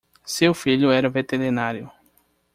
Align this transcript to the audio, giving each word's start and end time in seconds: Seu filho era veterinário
Seu 0.25 0.55
filho 0.55 0.89
era 0.89 1.07
veterinário 1.11 1.91